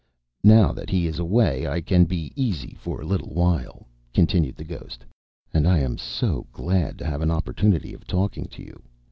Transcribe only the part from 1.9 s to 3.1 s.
be easy for a